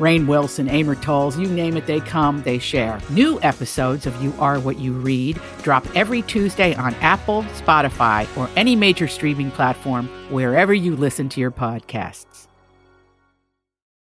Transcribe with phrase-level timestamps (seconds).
[0.00, 2.98] Rainn Wilson, Amor Towles, you name it, they come, they share.
[3.10, 8.48] New episodes of You Are What You Read drop every Tuesday on Apple, Spotify, or
[8.56, 12.46] any major streaming platform wherever you listen to your podcasts.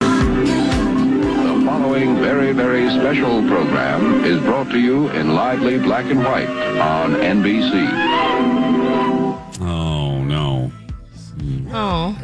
[0.02, 6.48] The following very, very special program is brought to you in lively black and white
[6.80, 7.90] on NBC.
[9.62, 10.72] Oh no.
[11.40, 11.68] Hmm.
[11.74, 12.16] Oh.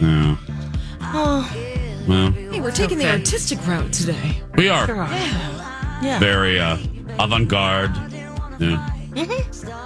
[0.00, 0.36] Yeah.
[1.02, 1.54] Oh.
[2.08, 4.42] Well, Hey, we're taking the artistic route today.
[4.56, 6.18] we are Yeah.
[6.18, 6.76] very uh,
[7.18, 7.96] avant-garde.
[8.60, 8.86] Yeah.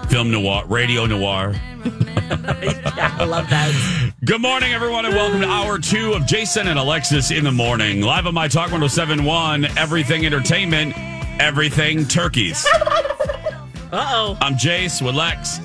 [0.08, 1.54] Film noir, radio noir.
[1.84, 4.12] I love that.
[4.24, 8.00] Good morning, everyone, and welcome to hour two of Jason and Alexis in the morning.
[8.02, 10.92] Live on my Talk 1071, Everything Entertainment,
[11.40, 12.66] Everything Turkeys.
[13.92, 14.38] Uh oh.
[14.40, 15.58] I'm Jace with Lex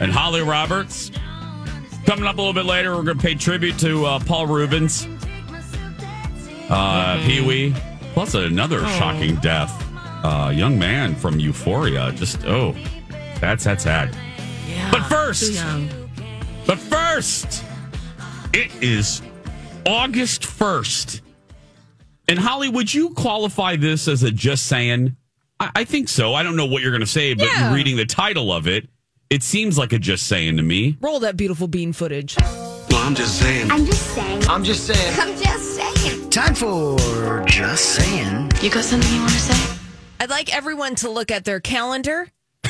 [0.00, 1.10] and Holly Roberts.
[2.06, 5.06] Coming up a little bit later, we're going to pay tribute to uh, Paul Reubens,
[6.68, 7.74] uh, Pee Wee,
[8.12, 9.72] plus another shocking death.
[10.24, 12.10] Uh, young man from Euphoria.
[12.12, 12.74] Just, oh,
[13.40, 14.16] that's, that's sad.
[14.68, 14.90] Yeah.
[14.90, 15.62] But first-
[16.66, 17.62] But first,
[18.52, 19.22] it is
[19.86, 21.20] August 1st.
[22.28, 25.14] And Holly, would you qualify this as a just saying?
[25.60, 26.34] I, I think so.
[26.34, 27.72] I don't know what you're going to say, but Yeah.
[27.72, 28.88] reading the title of it,
[29.30, 30.96] it seems like a just saying to me.
[31.00, 32.36] Roll that beautiful bean footage.
[32.40, 33.70] Well, I'm just saying.
[33.70, 34.42] I'm just saying.
[34.48, 35.20] I'm just saying.
[35.20, 35.75] I'm just saying.
[36.30, 38.50] Time for just saying.
[38.62, 39.76] You got something you want to say?
[40.20, 42.28] I'd like everyone to look at their calendar.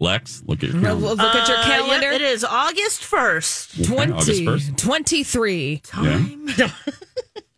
[0.00, 1.38] Lex, look at your Look calendar.
[1.38, 2.06] at your Uh, calendar.
[2.12, 3.92] yep, it is August 1st.
[3.92, 4.76] Okay, August 20, 1st.
[4.76, 5.82] 23.
[6.56, 6.70] Yeah.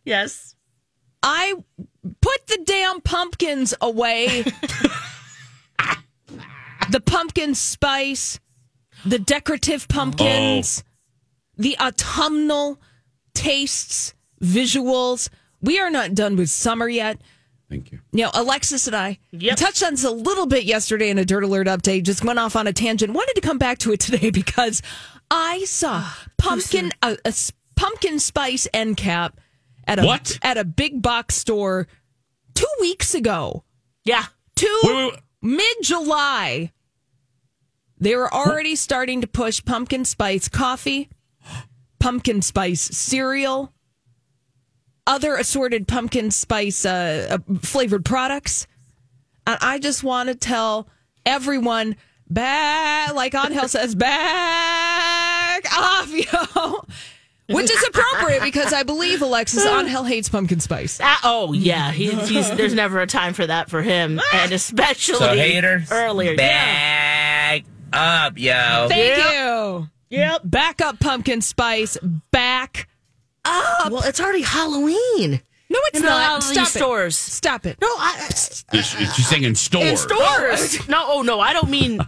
[0.05, 0.55] Yes.
[1.22, 1.55] I
[2.22, 4.43] put the damn pumpkins away.
[6.91, 8.41] the pumpkin spice,
[9.05, 10.83] the decorative pumpkins,
[11.56, 12.81] the autumnal
[13.34, 15.28] tastes, visuals.
[15.61, 17.21] We are not done with summer yet.
[17.69, 18.01] Thank you.
[18.12, 19.56] You know, Alexis and I Yep.
[19.56, 22.03] touched on this a little bit yesterday in a Dirt Alert update.
[22.03, 23.12] Just went off on a tangent.
[23.12, 24.83] Wanted to come back to it today because
[25.31, 26.05] I saw
[26.37, 27.33] pumpkin uh, a
[27.77, 29.39] pumpkin spice end cap
[29.87, 30.39] at a What?
[30.43, 31.87] at a big box store
[32.55, 33.62] two weeks ago.
[34.05, 34.25] Yeah.
[34.57, 36.72] Two mid July.
[37.99, 41.09] They were already starting to push pumpkin spice coffee,
[41.99, 43.72] pumpkin spice cereal,
[45.06, 48.66] other assorted pumpkin spice uh, uh, flavored products.
[49.47, 50.88] And I just want to tell
[51.27, 51.97] everyone
[52.28, 56.84] back, like Angel says, back off, yo.
[57.55, 61.00] Which is appropriate because I believe Alexis Angel hates pumpkin spice.
[61.03, 61.91] Ah, oh, yeah.
[61.91, 64.21] He, he's, there's never a time for that for him.
[64.33, 66.33] And especially So haters, earlier.
[66.33, 66.37] Yeah.
[67.59, 68.87] back up, yo.
[68.89, 69.33] Thank Yep.
[69.33, 69.89] you.
[70.10, 70.43] Yep.
[70.44, 71.99] Back up pumpkin spice.
[72.31, 72.89] Back
[73.50, 73.93] up.
[73.93, 75.43] Well, it's already Halloween.
[75.72, 76.43] No, it's In not.
[76.43, 76.78] Stop these it.
[76.78, 77.16] stores.
[77.16, 77.78] Stop it.
[77.81, 79.87] No, I, Is, is she saying in stores?
[79.87, 80.88] in stores.
[80.88, 82.00] No, oh no, I don't mean.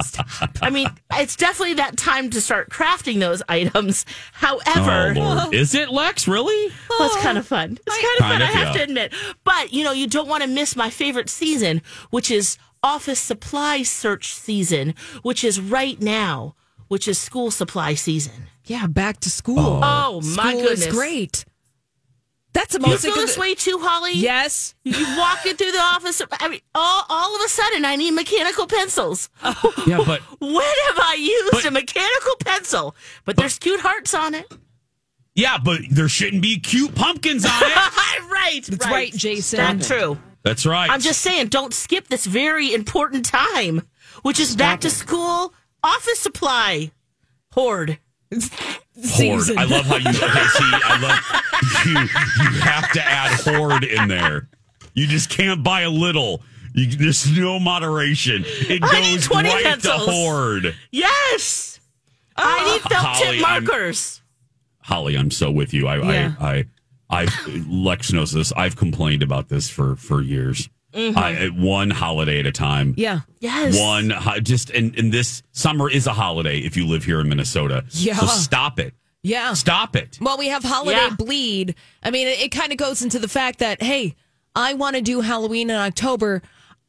[0.62, 4.06] I mean, it's definitely that time to start crafting those items.
[4.42, 5.52] Oh, However, Lord.
[5.54, 6.28] Is it, Lex?
[6.28, 6.72] Really?
[6.88, 7.78] Well, it's kind of fun.
[7.84, 8.84] It's kind of Kind fun, of, I have yeah.
[8.84, 9.12] to admit.
[9.42, 13.82] But, you know, you don't want to miss my favorite season, which is office supply
[13.82, 16.54] search season, which is right now,
[16.90, 18.48] which is school supply season.
[18.64, 19.80] Yeah, back to school.
[19.82, 20.86] Oh, my School goodness.
[20.86, 21.44] is great.
[22.52, 23.04] That's the You most.
[23.04, 24.14] feel this way too, Holly?
[24.14, 24.74] Yes.
[24.82, 28.66] You walking through the office, I mean, all, all of a sudden, I need mechanical
[28.66, 29.30] pencils.
[29.44, 29.72] Oh.
[29.86, 30.52] Yeah, but When
[30.88, 32.96] have I used But- a mechanical pencil?
[33.24, 34.52] But there's cute hearts on it.
[35.36, 37.76] yeah, but there shouldn't be cute pumpkins on it.
[38.32, 38.62] right.
[38.68, 39.58] That's right, Jason.
[39.58, 40.18] That's true.
[40.42, 40.90] That's right.
[40.90, 43.82] I'm just saying, don't skip this very important time,
[44.22, 46.90] which is back to school office supply
[47.52, 47.98] hoard.
[48.32, 49.50] Horde.
[49.56, 50.08] I love how you.
[50.08, 51.92] Okay, see, I love you.
[52.54, 54.48] You have to add horde in there.
[54.94, 56.42] You just can't buy a little.
[56.74, 58.44] You, there's no moderation.
[58.46, 60.04] It I need goes 20 right pencils.
[60.04, 60.74] to horde.
[60.92, 61.80] Yes,
[62.36, 64.16] I ah, need felt Holly, tip I'm- markers.
[64.82, 65.86] Holly, I'm so with you.
[65.86, 66.34] I, Yeah.
[66.40, 66.64] I, I,
[67.22, 68.52] I've Lex knows this.
[68.52, 70.68] I've complained about this for for years.
[70.94, 71.16] Mhm.
[71.16, 72.94] I, one holiday at a time.
[72.96, 73.20] Yeah.
[73.40, 73.78] Yes.
[73.78, 77.84] One just and, and this summer is a holiday if you live here in Minnesota.
[77.90, 78.16] Yeah.
[78.16, 78.94] So stop it.
[79.22, 79.52] Yeah.
[79.54, 80.18] Stop it.
[80.20, 81.14] Well, we have holiday Yeah.
[81.16, 81.74] bleed.
[82.02, 84.16] I mean, it, it kind of goes into the fact that, hey,
[84.56, 86.42] I want to do Halloween in October.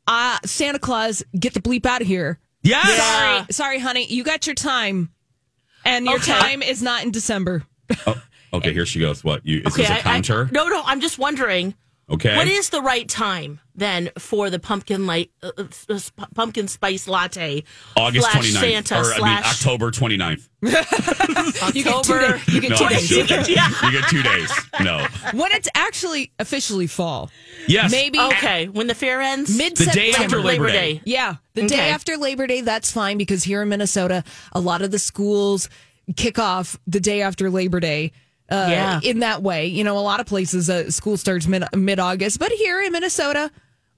[0.07, 2.39] Uh, Santa Claus, get the bleep out of here.
[2.63, 2.87] Yes.
[2.97, 4.05] Sorry, sorry, honey.
[4.07, 5.11] You got your time,
[5.85, 6.31] and your Okay.
[6.33, 7.63] time is not in December.
[8.07, 8.19] Oh,
[8.53, 9.23] okay, here she goes.
[9.23, 9.45] What?
[9.45, 10.49] You is Okay, this a I- I- counter?
[10.51, 10.81] no, no.
[10.85, 11.75] I'm just wondering.
[12.09, 12.35] Okay.
[12.35, 15.99] What is the right time then for the pumpkin light, uh, uh,
[16.35, 17.63] pumpkin spice latte?
[17.95, 18.59] August slash 29th.
[18.59, 20.49] Santa or I mean October 29th.
[21.73, 22.47] You get two days.
[22.47, 23.09] You get No, two days.
[23.09, 23.37] joking.
[23.83, 24.51] You get two days.
[24.81, 25.05] No.
[25.33, 27.29] When it's actually officially fall,
[27.67, 27.91] Yes.
[27.91, 30.37] maybe Okay, when the fair ends, mid The day September.
[30.37, 31.01] after Labor Day.
[31.05, 34.91] Yeah, the day after Labor Day, that's fine because here in Minnesota, a lot of
[34.91, 35.69] the schools
[36.15, 38.11] kick off the day after Labor Day.
[38.51, 38.99] Uh, Yeah.
[39.03, 42.37] In that way, you know, a lot of places uh, school starts mid mid August,
[42.39, 43.49] but here in Minnesota,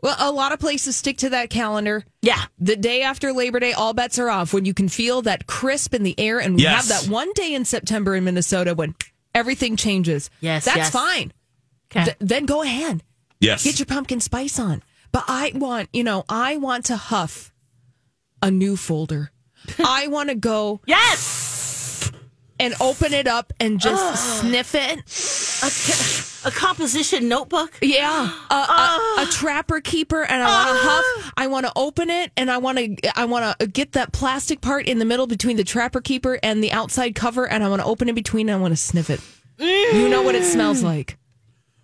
[0.02, 2.06] well, a lot of places stick to that calendar.
[2.22, 2.44] Yeah.
[2.60, 5.94] The day after Labor Day, all bets are off when you can feel that crisp
[5.94, 6.90] in the air, and we Yes.
[6.90, 8.96] have that one day in September in Minnesota when
[9.34, 10.30] everything changes.
[10.42, 10.90] Yes, that's yes.
[10.92, 11.34] fine.
[11.92, 12.04] Okay.
[12.06, 13.02] Th- then go ahead.
[13.40, 13.64] Yes.
[13.64, 14.84] Get your pumpkin spice on.
[15.12, 17.52] But I want, you know, I want to huff
[18.42, 19.32] a new folder.
[19.80, 21.43] I want to go yes,
[22.60, 24.40] and open it up and just ah.
[24.42, 25.00] sniff it.
[26.46, 27.78] a composition notebook.
[27.82, 29.26] Yeah, a, a, ah.
[29.28, 31.14] a trapper keeper, and I want to ah.
[31.18, 31.34] huff.
[31.38, 33.20] I want to open it, and I want to.
[33.20, 36.64] I want to get that plastic part in the middle between the trapper keeper and
[36.64, 38.50] the outside cover, and I want to open it between.
[38.50, 39.22] And I want to sniff it.
[39.58, 39.94] Mm.
[39.94, 41.18] You know what it smells like.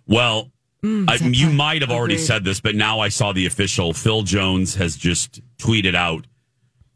[0.06, 0.50] Well,
[0.82, 2.26] mm, I, you might have already Agreed.
[2.26, 3.92] said this, but now I saw the official.
[3.92, 6.26] Phil Jones has just tweeted out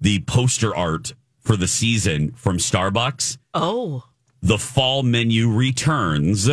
[0.01, 3.39] the poster art for the season from Starbucks.
[3.55, 4.05] Oh,
[4.43, 6.49] The fall menu returns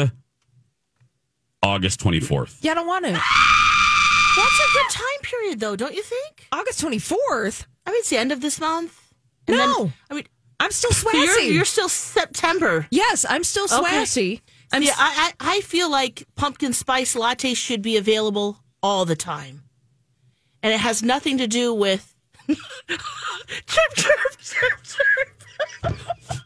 [1.64, 2.58] August 24th.
[2.62, 3.12] Yeah, I don't want to.
[3.12, 6.48] that's a good time period, though, don't you think?
[6.52, 7.68] August twenty fourth.
[7.86, 9.14] I mean, it's the end of this month.
[9.48, 9.84] And No.
[9.86, 10.26] then, I mean,
[10.60, 12.88] I'm still so you're, you're still September.
[12.92, 13.76] yes, I'm still Okay.
[13.76, 14.42] swassy.
[14.74, 19.16] I'm yeah, I, I I feel like pumpkin spice latte should be available all the
[19.18, 19.64] time,
[20.64, 22.11] and it has nothing to do with
[22.48, 26.42] chirp chirp chirp chirp.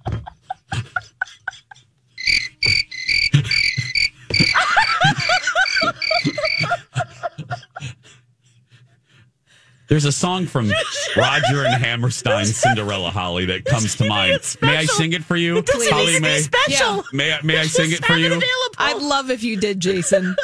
[9.88, 10.72] There's a song from
[11.16, 14.58] Roger and Hammerstein's Cinderella Holly that comes to mind.
[14.62, 15.58] May I sing it for you?
[15.58, 16.38] It doesn't Holly need to May.
[16.38, 16.96] be special.
[16.96, 17.02] Yeah.
[17.14, 18.26] May I, may I sing it for you?
[18.28, 18.46] available.
[18.80, 20.36] I'd love if you did, Jason.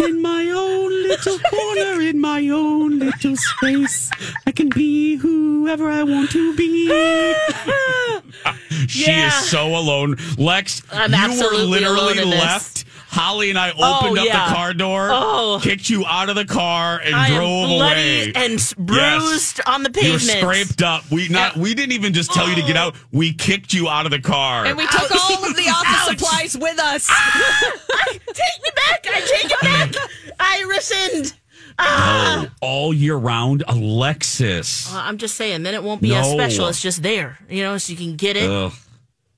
[0.00, 4.10] In my own little corner, in my own little space,
[4.46, 6.86] I can be whoever I want to be.
[8.88, 9.28] she Yeah.
[9.28, 10.16] is so alone.
[10.36, 12.40] Lex, I'm you were literally alone in this.
[12.40, 12.84] left.
[13.10, 14.48] Holly and I opened Oh, up yeah.
[14.50, 15.58] the car door, Oh.
[15.62, 18.32] kicked you out of the car, and I drove am bloody away.
[18.34, 20.04] and s- bruised on the pavement.
[20.06, 20.66] You were pavement.
[20.68, 21.10] scraped up.
[21.10, 21.56] We not.
[21.56, 22.96] We didn't even just tell you to get out.
[23.10, 24.66] We kicked you out of the car.
[24.66, 26.18] And we took all of the office Ouch.
[26.18, 27.06] supplies with us.
[27.10, 27.72] Ah!
[27.92, 29.06] I, take me back!
[29.10, 29.94] I take it back!
[30.40, 31.32] I rescind.
[31.78, 32.46] Ah.
[32.46, 34.92] Oh, all year round, Alexis.
[34.92, 35.62] Uh, I'm just saying.
[35.62, 36.66] Then it won't be as special.
[36.68, 38.48] It's just there, you know, so you can get it.
[38.50, 38.72] Ugh,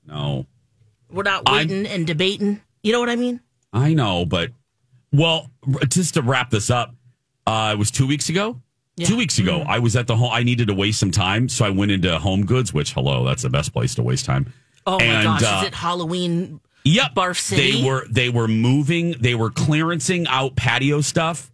[0.07, 0.45] no.
[1.11, 2.61] We're not waiting and debating.
[2.83, 3.41] You know what I mean?
[3.73, 4.51] I know, but
[5.11, 5.49] well,
[5.87, 6.95] just to wrap this up,
[7.45, 8.59] uh, it was two weeks ago.
[8.97, 9.07] Yeah.
[9.07, 10.31] Two weeks ago, I was at the home.
[10.31, 12.73] I needed to waste some time, so I went into Home Goods.
[12.73, 14.51] Which, hello, that's the best place to waste time.
[14.85, 15.43] Oh my And, gosh!
[15.43, 16.59] uh, is it Halloween?
[16.83, 17.81] Yep, Barf City?
[17.81, 19.15] They were they were moving.
[19.19, 21.50] They were clearancing out patio stuff.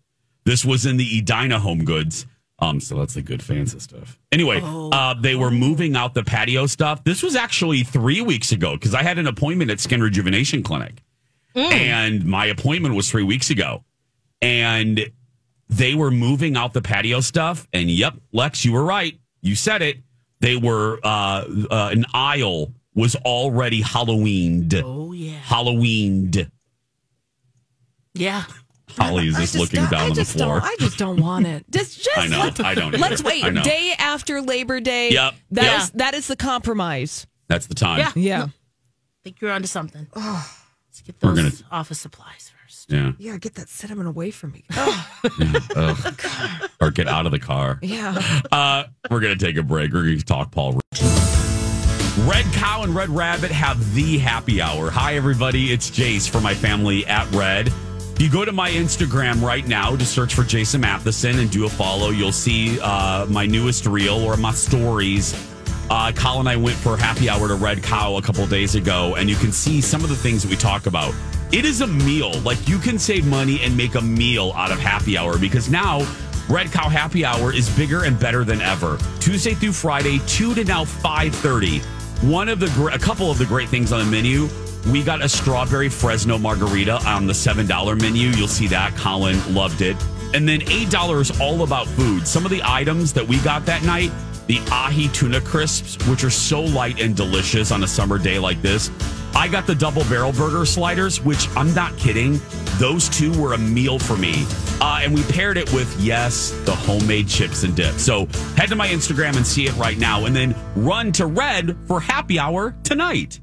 [0.47, 2.25] This was in the Edina Home Goods.
[2.59, 4.17] Um, so that's the good fancy stuff.
[4.31, 4.89] Anyway, Oh.
[4.91, 7.03] uh, they were moving out the patio stuff.
[7.03, 11.03] This was actually three weeks ago because I had an appointment at Skin Rejuvenation Clinic,
[11.53, 11.71] Mm.
[11.73, 13.83] and my appointment was three weeks ago,
[14.41, 15.11] and
[15.67, 17.67] they were moving out the patio stuff.
[17.73, 19.19] And yep, Lex, you were right.
[19.41, 19.97] You said it.
[20.39, 24.81] They were uh, uh, an aisle was already Halloweened.
[24.83, 26.49] Oh yeah, Halloweened.
[28.13, 28.43] yeah.
[28.91, 30.59] Holly is just, just looking don't- down I on the floor.
[30.63, 31.65] I just don't want it.
[31.71, 32.39] Just, just I know.
[32.39, 33.53] let- I don't Let's either.
[33.53, 33.63] wait.
[33.63, 35.11] Day after Labor Day.
[35.11, 35.81] Yep, That yep.
[35.81, 37.27] is- that is the compromise.
[37.49, 37.99] That's the time.
[37.99, 38.11] Yeah.
[38.15, 38.47] Yeah.
[39.23, 40.07] think you're onto something.
[40.15, 42.89] Let's get those gonna- office supplies first.
[42.89, 43.11] Yeah.
[43.19, 44.63] Yeah, get that cinnamon away from me.
[44.75, 45.05] Ugh.
[46.81, 47.79] or get out of the car.
[47.81, 48.17] Yeah.
[48.51, 49.91] Uh, we're going to take a break.
[49.93, 50.79] We're going to talk Paul.
[52.21, 54.89] Red Cow and Red Rabbit have the happy hour.
[54.89, 55.71] Hi, everybody.
[55.71, 57.71] It's Jace for my family at Red.
[58.19, 61.69] You go to my Instagram right now to search for Jason Matheson and do a
[61.69, 65.35] follow, you'll see uh, my newest reel or my stories
[65.89, 69.29] Uh, and I went for happy hour to Red Cow a couple days ago, and
[69.29, 71.13] you can see some of the things that we talk about.
[71.51, 72.39] It is a meal.
[72.41, 76.05] Like you can save money and make a meal out of happy hour because now
[76.49, 78.97] Red Cow Happy Hour is bigger and better than ever.
[79.19, 81.79] Tuesday through Friday, two to now five thirty.
[82.21, 84.49] One of the a couple of the great things on the menu.
[84.91, 88.29] We got a strawberry Fresno margarita on the seven dollar menu.
[88.29, 88.95] You'll see that.
[88.95, 89.97] Colin loved it.
[90.33, 92.27] And then eight dollars all about food.
[92.27, 94.11] Some of the items that we got that night:
[94.47, 98.61] the ahi tuna crisps, which are so light and delicious on a summer day like
[98.61, 98.89] this.
[99.35, 102.39] I got the double barrel burger sliders, which I'm not kidding.
[102.79, 104.45] Those two were a meal for me.
[104.79, 107.95] Uh, and we paired it with, yes, the homemade chips and dip.
[107.95, 108.25] So
[108.55, 110.25] head to my Instagram and see it right now.
[110.25, 113.39] And then run to Red for happy hour tonight.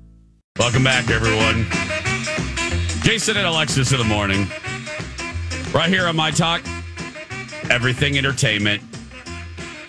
[0.60, 1.66] Welcome back, everyone.
[3.02, 4.46] Jason and Alexis in the morning.
[5.74, 6.62] Right here on My Talk.
[7.70, 8.80] Everything entertainment.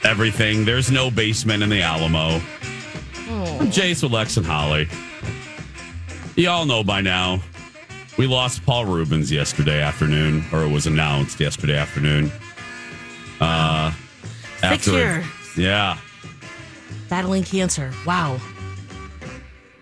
[0.03, 0.65] Everything.
[0.65, 2.41] There's no basement in the Alamo.
[3.29, 4.87] I'm Jace with Lex and Holly.
[6.35, 7.41] You all know by now,
[8.17, 12.31] we lost Paul Reubens yesterday afternoon, or it was announced yesterday afternoon.
[13.39, 13.91] Uh,
[14.61, 15.25] Six years.
[15.55, 15.99] Yeah.
[17.07, 17.93] Battling cancer.
[18.03, 18.39] Wow.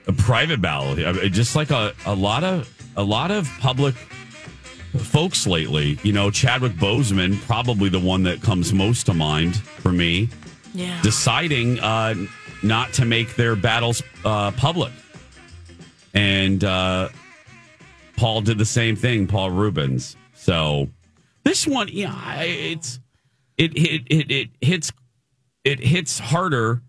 [0.08, 0.96] A private battle.
[1.30, 3.96] Just like a, a lot of a lot of public
[4.98, 5.98] folks lately.
[6.04, 10.30] You know, Chadwick Boseman, probably the one that comes most to mind for me,
[10.74, 11.00] Yeah.
[11.02, 12.16] deciding uh,
[12.62, 14.92] not to make their battles uh, public.
[16.14, 17.10] And uh,
[18.18, 20.16] Paul did the same thing, Paul Reubens.
[20.36, 20.90] So
[21.44, 23.00] this one, yeah, it's
[23.58, 24.92] it it it, it hits
[25.64, 26.82] it hits harder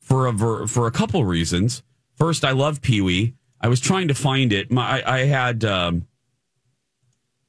[0.00, 1.82] for a ver- for a couple reasons.
[2.16, 3.34] First, I love Pee Wee.
[3.60, 4.70] I was trying to find it.
[4.70, 6.06] My I, I had um,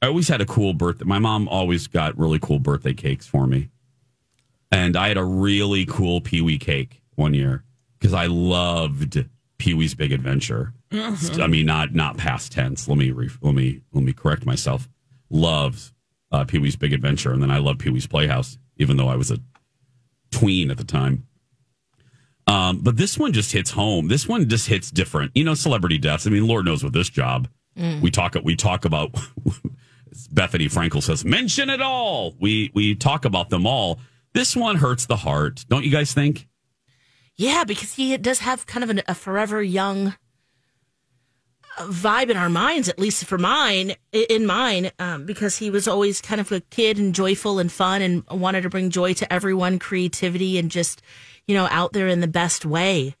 [0.02, 1.04] I always had a cool birthday.
[1.04, 3.68] My mom always got really cool birthday cakes for me,
[4.70, 7.64] and I had a really cool Pee Wee cake one year
[7.98, 9.24] because I loved
[9.58, 10.74] Pee Wee's Big Adventure.
[11.42, 12.88] I mean, not not past tense.
[12.88, 14.88] Let me re- let me let me correct myself.
[15.28, 15.92] Loves
[16.30, 19.16] uh, Pee Wee's Big Adventure, and then I love Pee Wee's Playhouse, even though I
[19.16, 19.38] was a
[20.30, 21.26] tween at the time.
[22.46, 24.08] Um, but this one just hits home.
[24.08, 25.32] This one just hits different.
[25.34, 26.26] You know, celebrity deaths.
[26.26, 29.12] I mean, Lord knows with this job, we talk we talk about.
[30.32, 33.98] Bethenny Frankel says, "Mention it all." We we talk about them all.
[34.32, 36.46] This one hurts the heart, don't you guys think?
[37.36, 40.14] Yeah, because he does have kind of an, a forever young
[41.78, 46.20] vibe in our minds, at least for mine, in mine, um, because he was always
[46.20, 49.78] kind of a kid and joyful and fun and wanted to bring joy to everyone,
[49.78, 51.02] creativity, and just,
[51.46, 53.14] you know, out there in the best way.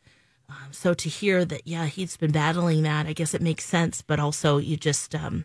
[0.48, 4.02] Um, so to hear that, yeah, he's been battling that, I guess it makes sense,
[4.02, 5.44] but also you just, um,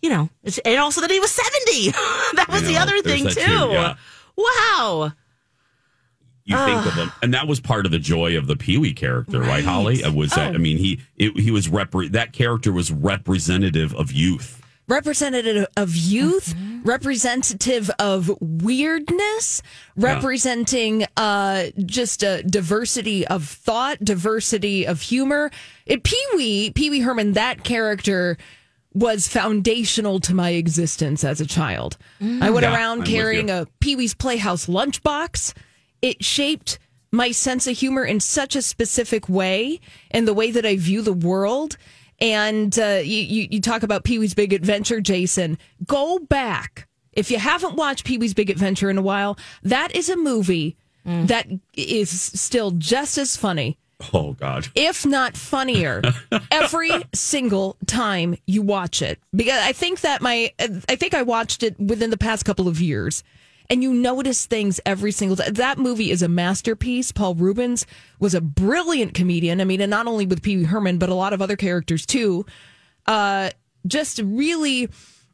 [0.00, 0.30] you know,
[0.64, 1.90] and also that he was 70.
[2.36, 3.34] that was the know, other thing, too.
[3.34, 3.96] too, yeah.
[4.36, 5.12] Wow.
[6.44, 8.94] you think of him, and that was part of the joy of the Pee Wee
[8.94, 9.96] character, right, Holly?
[9.96, 10.54] It was that.
[10.54, 14.57] I mean, he it, he was repre- that character was representative of youth.
[14.88, 19.62] Representative of youth, representative of weirdness,
[19.96, 25.50] representing uh, just a diversity of thought, diversity of humor.
[25.86, 28.38] It, Pee Wee, Pee Wee Herman, that character
[28.94, 31.96] was foundational to my existence as a child.
[32.20, 35.52] I went Yeah, I'm around carrying a Pee Wee's Playhouse lunchbox.
[36.02, 36.78] It shaped
[37.12, 39.80] my sense of humor in such a specific way
[40.10, 41.76] and the way that I view the world.
[42.20, 45.58] And uh, you, you, you talk about Pee Wee's Big Adventure, Jason.
[45.86, 46.88] Go back.
[47.12, 50.76] If you haven't watched Pee Wee's Big Adventure in a while, that is a movie
[51.04, 53.78] that is still just as funny,
[54.12, 56.02] Oh God, if not funnier,
[56.52, 59.18] every single time you watch it.
[59.34, 62.80] Because I think that my, I think I watched it within the past couple of
[62.80, 63.24] years.
[63.70, 65.52] And you notice things every single time.
[65.52, 67.12] That movie is a masterpiece.
[67.12, 67.84] Paul Reubens
[68.18, 69.60] was a brilliant comedian.
[69.60, 72.06] I mean, and not only with Pee Wee Herman, but a lot of other characters
[72.06, 72.46] too.
[73.06, 73.50] Uh,
[73.86, 74.88] just really,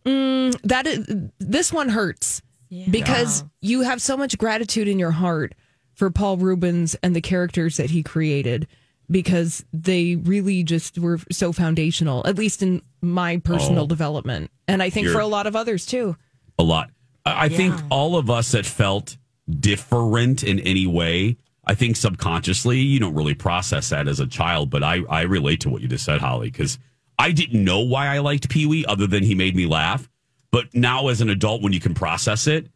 [0.05, 1.07] mm, that is,
[1.39, 2.43] this one hurts
[2.91, 5.55] because you have so much gratitude in your heart
[5.95, 8.67] for Paul Reubens and the characters that he created
[9.09, 13.87] because they really just were so foundational, at least in my personal Oh.
[13.87, 14.51] development.
[14.67, 16.17] And I think for a lot of others too.
[16.59, 16.91] a lot.
[17.25, 19.17] I I think all of us that felt
[19.49, 21.37] different in any way.
[21.67, 25.61] I think subconsciously you don't really process that as a child, but I, I relate
[25.61, 26.79] to what you just said, Holly, because
[27.19, 30.09] I didn't know why I liked Pee Wee other than he made me laugh.
[30.51, 32.69] But now as an adult, when you can process it,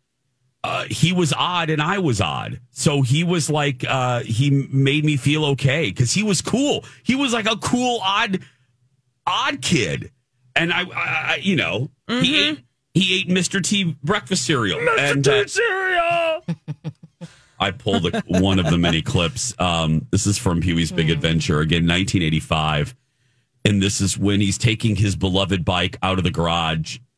[0.65, 2.61] uh, he was odd and I was odd.
[2.71, 6.85] So he was like, uh, he made me feel okay because he was cool.
[7.05, 8.41] He was like a cool, odd,
[9.27, 10.11] odd kid.
[10.57, 12.65] And I, I you know, he ate,
[12.95, 13.63] he ate Mr.
[13.63, 14.79] T breakfast cereal.
[14.79, 14.99] Mr.
[14.99, 16.45] and, uh, cereal.
[17.61, 19.53] I pulled a, one of the many clips.
[19.59, 22.95] Um, this is from Pee Wee's Big Adventure, again, 1985.
[23.65, 26.99] And this is when he's taking his beloved bike out of the garage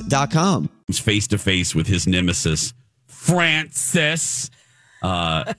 [0.00, 0.70] UAPpodcast.com.
[0.92, 2.74] face to face with his nemesis,
[3.06, 4.50] Francis.
[5.02, 5.52] Uh,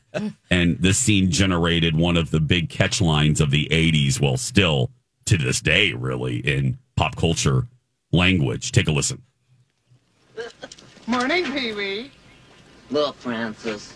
[0.50, 4.90] and this scene generated one of the big catch lines of the 80s, well, still
[5.26, 7.68] to this day, really, in pop culture
[8.12, 8.72] language.
[8.72, 9.22] Take a listen.
[11.08, 12.12] Morning, Pee Wee.
[12.90, 13.94] Look, Francis.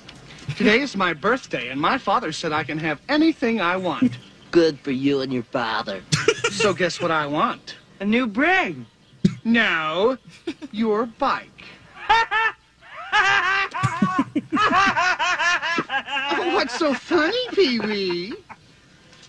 [0.55, 4.17] Today is my birthday, and my father said I can have anything I want.
[4.51, 6.01] Good for you and your father.
[6.51, 7.75] so, guess what I want?
[7.99, 8.85] A new brain.
[9.47, 10.17] No,
[10.73, 11.63] your bike.
[12.09, 12.25] oh,
[16.53, 18.33] what's so funny, Pee Wee?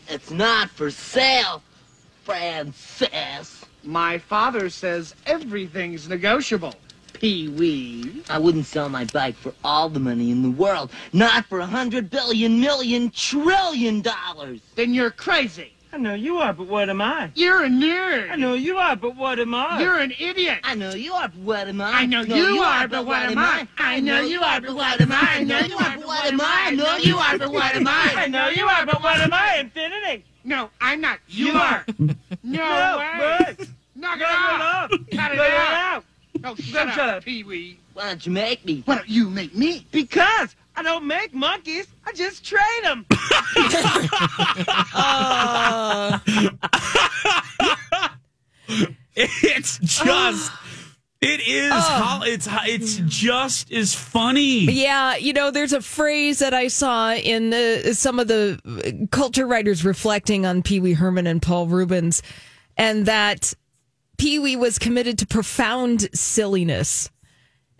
[0.08, 1.62] It's not for sale,
[2.24, 3.64] Francis.
[3.84, 6.74] My father says everything's negotiable,
[7.12, 8.24] Pee Wee.
[8.28, 10.90] I wouldn't sell my bike for all the money in the world.
[11.12, 14.58] Not for a hundred billion million trillion dollars.
[14.74, 15.74] Then you're crazy.
[15.98, 17.32] I know you are, but what am I?
[17.34, 18.30] You're a nerd.
[18.30, 19.80] I know you are, but what am I?
[19.80, 20.60] You're an idiot.
[20.62, 21.90] I know you are, but what am I?
[21.90, 23.66] I know you are, but what am I?
[23.78, 25.16] I know you are, but what am I?
[25.40, 26.62] I know you are, but what am I?
[26.68, 28.12] I know you are, but what am I?
[28.16, 29.56] I know you are, but what am I?
[29.58, 30.24] Infinity.
[30.44, 31.18] No, I'm not.
[31.26, 31.84] You, You are.
[31.98, 32.14] No,
[32.44, 33.56] No, way.
[33.96, 34.60] Knock it off.
[34.60, 34.90] off.
[34.90, 35.96] Cut it out.
[35.96, 36.04] out.
[36.36, 37.24] Oh, Don't shut shut up, up.
[37.24, 37.76] Pee Wee.
[37.94, 38.82] Why don't you make me?
[38.84, 39.84] Why don't you make me?
[39.90, 41.88] Because I don't make monkeys.
[42.06, 43.04] I just train them.
[44.94, 46.18] Uh.
[49.20, 50.52] It's just,
[51.20, 51.80] it is, oh.
[51.80, 54.60] how it's, it's just as funny.
[54.70, 59.06] Yeah, you know, there's a phrase that I saw in the, some of the uh,
[59.10, 62.22] culture writers reflecting on Pee Wee Herman and Paul Reubens,
[62.76, 63.54] and that
[64.18, 67.10] Pee Wee was committed to profound silliness.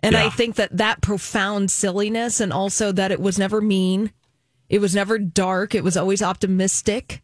[0.01, 4.11] And I think that that profound silliness, and also that it was never mean,
[4.69, 7.21] it was never dark, it was always optimistic.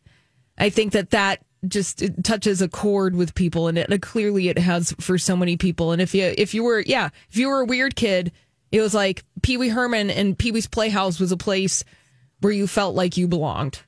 [0.57, 4.49] I think that that just it touches a chord with people, and, it, and clearly
[4.49, 5.91] it has for so many people.
[5.91, 8.31] And if you if you were yeah if you were a weird kid,
[8.71, 11.83] it was like Pee Wee Herman and Pee Wee's Playhouse was a place
[12.41, 13.81] where you felt like you belonged.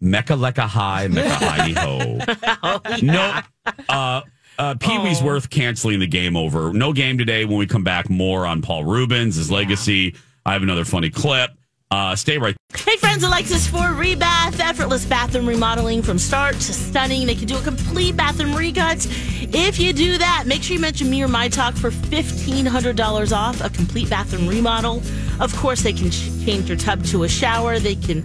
[0.00, 3.00] Mecca lecca high, mecca hidey ho.
[3.02, 3.40] No,
[3.88, 4.22] uh,
[4.62, 6.72] uh, Pee Wee's worth canceling the game over.
[6.72, 7.44] No game today.
[7.44, 10.14] When we come back, more on Paul Reubens, his legacy.
[10.46, 11.50] I have another funny clip.
[11.90, 17.26] Uh, stay right Hey friends, Alexis for Rebath, effortless bathroom remodeling from start to stunning.
[17.26, 19.06] They can do a complete bathroom recut.
[19.40, 23.60] If you do that, make sure you mention me or my talk for $1,500 off
[23.60, 25.02] a complete bathroom remodel.
[25.38, 27.78] Of course, they can ch- change your tub to a shower.
[27.78, 28.24] They can,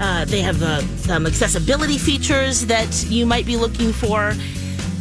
[0.00, 4.34] uh, they have uh, some accessibility features that you might be looking for.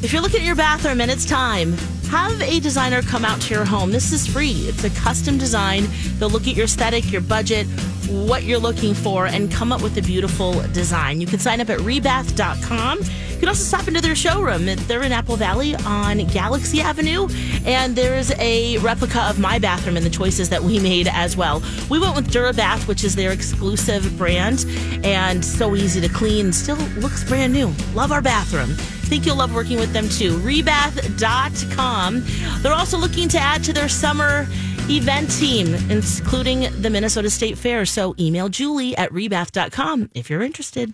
[0.03, 1.73] If you're looking at your bathroom and it's time,
[2.11, 3.91] have a designer come out to your home.
[3.91, 4.51] This is free.
[4.67, 5.87] It's a custom design.
[6.19, 7.65] They'll look at your aesthetic, your budget,
[8.07, 11.19] what you're looking for, and come up with a beautiful design.
[11.19, 12.99] You can sign up at rebath.com.
[12.99, 14.65] You can also stop into their showroom.
[14.65, 17.27] They're in Apple Valley on Galaxy Avenue,
[17.65, 21.61] and there's a replica of my bathroom and the choices that we made as well.
[21.89, 24.65] We went with Durabath, which is their exclusive brand,
[25.03, 26.53] and so easy to clean.
[26.53, 27.73] Still looks brand new.
[27.95, 28.75] Love our bathroom.
[29.07, 30.37] Think you'll love working with them too.
[30.39, 32.23] Rebath.com.
[32.61, 34.45] They're also looking to add to their summer
[34.89, 37.85] event team, including the Minnesota State Fair.
[37.85, 40.93] So email Julie at rebath.com if you're interested.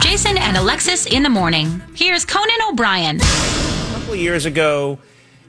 [0.00, 1.80] Jason and Alexis in the morning.
[1.94, 3.20] Here's Conan O'Brien.
[3.20, 4.98] A couple of years ago,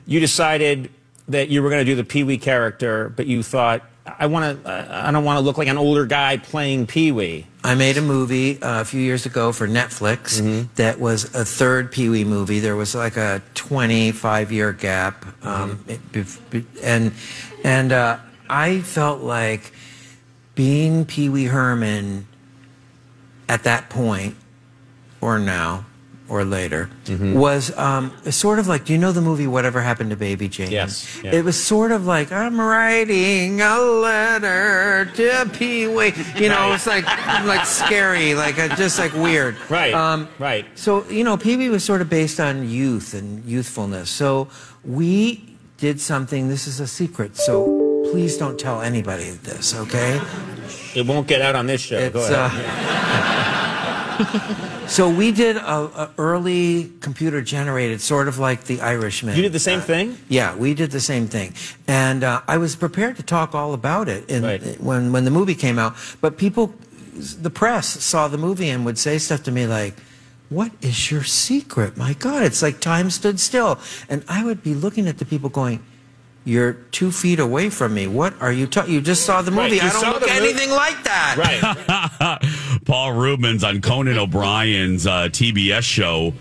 [0.06, 0.92] you decided
[1.30, 4.64] that you were going to do the Pee Wee character, but you thought, I want
[4.64, 4.70] to,
[5.08, 7.48] I don't want to look like an older guy playing Pee Wee.
[7.64, 10.40] I made a movie uh, a few years ago for Netflix
[10.76, 12.60] that was a third Pee Wee movie.
[12.60, 17.14] There was like a 25 year gap, um, it- bef- be- and
[17.64, 18.18] and uh,
[18.50, 19.72] I felt like
[20.56, 22.26] being Pee Wee Herman
[23.48, 24.36] at that point,
[25.22, 25.86] or now,
[26.32, 28.86] or later, was um, sort of like.
[28.86, 30.72] Do you know the movie Whatever Happened to Baby Jane?
[30.72, 31.36] Yes, yeah.
[31.36, 36.14] It was sort of like I'm writing a letter to Pee Wee.
[36.38, 37.06] You know, it's like
[37.46, 39.58] like scary, like uh, just like weird.
[39.70, 40.66] Right, Um, right.
[40.76, 44.10] so you know, Pee Wee was sort of based on youth and youthfulness.
[44.10, 44.48] So
[44.86, 45.44] we
[45.78, 46.48] did something.
[46.48, 47.36] This is a secret.
[47.36, 50.22] So please don't tell anybody this, okay?
[50.96, 52.10] It won't get out on this show.
[52.10, 53.72] Go It's, ahead.
[54.88, 59.36] So we did a, a early computer generated, sort of like The Irishman.
[59.36, 60.18] You did the same thing?
[60.28, 61.54] Yeah, we did the same thing,
[61.88, 64.44] and uh, I was prepared to talk all about it in,
[64.84, 65.96] when when the movie came out.
[66.20, 66.74] But people,
[67.16, 69.96] the press saw the movie and would say stuff to me like,
[70.50, 71.96] "What is your secret?
[71.96, 75.50] My God, it's like time stood still." And I would be looking at the people
[75.50, 75.84] going.
[76.44, 78.08] You're two feet away from me.
[78.08, 78.94] What are you talking?
[78.94, 79.76] You just saw the movie.
[79.76, 81.36] you I don't look the mo- anything like that.
[81.38, 82.82] Right.
[82.86, 86.34] Paul Reubens on Conan O'Brien's uh, TBS show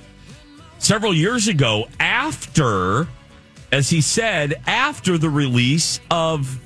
[0.78, 3.08] several years ago, after,
[3.72, 6.58] as he said, after the release of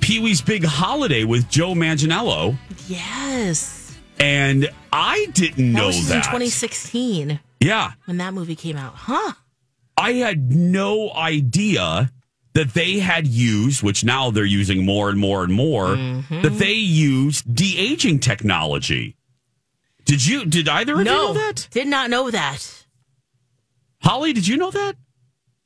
[0.00, 2.56] Pee Wee's Big Holiday with Joe Manganiello.
[2.86, 3.96] Yes.
[4.20, 6.24] And I didn't That know was just in that.
[6.24, 7.92] 2016 yeah.
[8.04, 8.92] when that movie came out.
[8.94, 9.32] Huh?
[9.96, 12.10] I had no idea
[12.54, 16.42] that they had used, which now they're using more and more and more, Mm-hmm.
[16.42, 19.16] that they used de aging technology.
[20.04, 20.44] Did you?
[20.46, 21.68] Did either of you know that?
[21.70, 22.84] did not know that.
[24.00, 24.96] Holly, did you know that?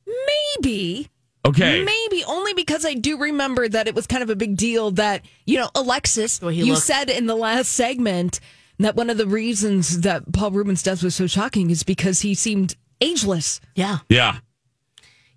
[0.06, 1.08] Maybe.
[1.44, 1.82] Okay.
[1.84, 5.24] Maybe only because I do remember that it was kind of a big deal that,
[5.44, 6.84] you know, Alexis, he you looked.
[6.84, 8.38] said in the last segment
[8.78, 12.34] that one of the reasons that Paul Reubens' death was so shocking is because he
[12.34, 13.60] seemed ageless.
[13.74, 13.98] Yeah.
[14.08, 14.38] Yeah.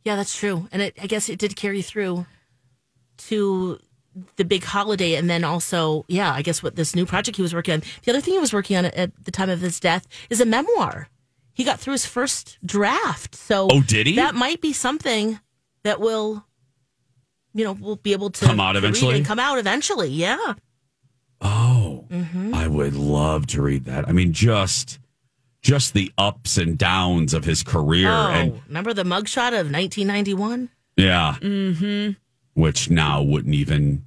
[0.05, 0.67] Yeah, that's true.
[0.71, 2.25] And it, I guess it did carry through
[3.27, 3.79] to
[4.37, 5.15] the big holiday.
[5.15, 7.81] And then also, yeah, I guess what this new project he was working on.
[8.03, 10.45] The other thing he was working on at the time of his death is a
[10.45, 11.09] memoir.
[11.53, 13.35] He got through his first draft.
[13.35, 14.15] So, Oh, did he?
[14.15, 15.39] That might be something
[15.83, 16.45] that will,
[17.53, 19.17] you know, we'll be able to Come out eventually?
[19.17, 20.09] and come out eventually.
[20.09, 20.53] Yeah.
[21.41, 22.53] Oh, Mm-hmm.
[22.53, 24.07] I would love to read that.
[24.07, 24.99] I mean, just
[25.65, 30.69] just the ups and downs of his career, Oh, and remember the mugshot of 1991?
[30.95, 32.11] yeah, Mm-hmm.
[32.53, 34.05] which now wouldn't even.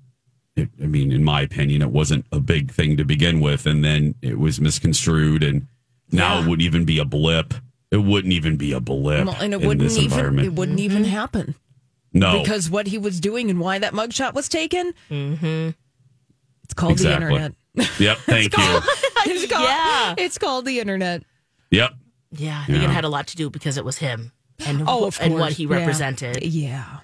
[0.54, 3.84] It, I mean, in my opinion, it wasn't a big thing to begin with, and
[3.84, 5.66] then it was misconstrued, and
[6.12, 6.44] now Yeah.
[6.44, 7.54] it wouldn't even be a blip.
[7.90, 10.46] It wouldn't even be a blip Well, and it in wouldn't this even environment.
[10.46, 11.54] it wouldn't even happen.
[12.12, 15.70] no, Because what he was doing and why that mugshot was taken, mm-hmm.
[16.64, 17.26] it's called Exactly.
[17.28, 18.00] the internet.
[18.00, 18.18] Yep.
[18.18, 18.80] Thank you.
[19.30, 20.14] It's called, Yeah.
[20.16, 21.22] It's called the internet.
[21.70, 21.92] Yep.
[22.32, 22.84] Yeah, I think Yeah.
[22.88, 24.32] it had a lot to do because it was him
[24.66, 26.42] and Oh, of and what he represented.
[26.42, 27.00] Yeah.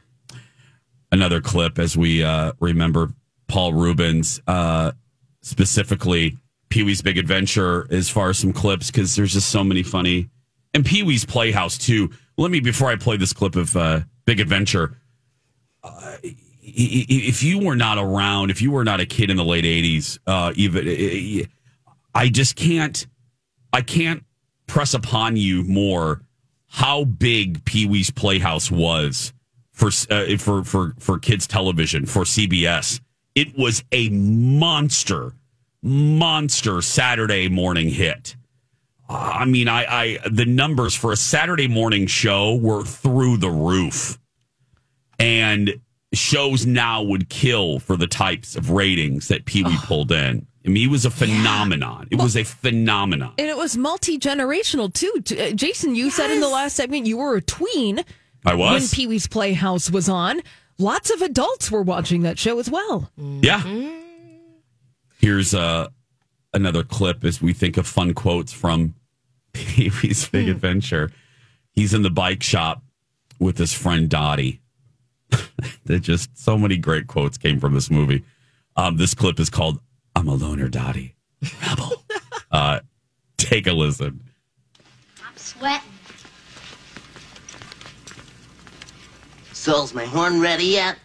[1.13, 3.13] another clip as we uh, remember
[3.47, 4.91] Paul Reubens, uh,
[5.43, 6.37] specifically
[6.71, 10.29] Pee Wee's Big Adventure, as far as some clips, because there's just so many funny.
[10.73, 12.11] And Pee Wee's Playhouse, too.
[12.37, 14.99] Let me, before I play this clip of uh, Big Adventure,
[15.85, 19.37] uh, i- i- if you were not around, if you were not a kid in
[19.37, 21.47] the late 80s, uh, even,
[22.13, 23.07] I just can't,
[23.73, 24.25] I can't
[24.67, 26.23] press upon you more
[26.69, 29.33] how big Pee Wee's Playhouse was
[29.73, 33.01] for uh, for for for kids television for CBS.
[33.35, 35.35] It was a monster,
[35.83, 38.37] monster Saturday morning hit.
[39.09, 44.19] I mean, I, I the numbers for a Saturday morning show were through the roof,
[45.19, 45.81] and
[46.13, 50.47] shows now would kill for the types of ratings that Pee Wee pulled in.
[50.65, 52.09] I mean, he was a phenomenon.
[52.11, 53.35] It was a phenomenon.
[53.39, 55.13] And it was multi generational too.
[55.39, 58.01] Uh, Jason, you said in the last segment you were a tween
[58.47, 58.81] I was.
[58.81, 60.41] when Pee Wee's Playhouse was on.
[60.79, 63.11] Lots of adults were watching that show as well.
[63.17, 63.63] Yeah.
[65.21, 65.89] Here's uh,
[66.53, 68.95] another clip as we think of fun quotes from
[69.53, 71.11] Pee Wee's Big Adventure.
[71.73, 72.83] He's in the bike shop
[73.39, 74.61] with his friend Dottie.
[75.87, 78.25] There just so many great quotes came from this movie.
[78.75, 79.81] Um, this clip is called
[80.15, 81.15] "I'm a Loner, Dottie."
[81.63, 82.05] Rebel.
[82.51, 82.81] uh,
[83.37, 84.21] take a listen.
[85.25, 85.89] I'm sweating.
[89.53, 90.99] So's my horn ready yet?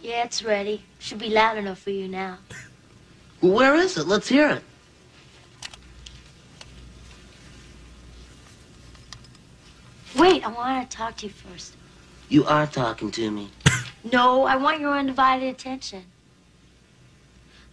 [0.00, 0.82] Yeah, it's ready.
[0.98, 2.38] Should be loud enough for you now.
[3.40, 4.06] Well, where is it?
[4.06, 4.62] Let's hear it.
[10.16, 11.76] Wait, I want to talk to you first.
[12.28, 13.50] You are talking to me.
[14.10, 16.04] No, I want your undivided attention.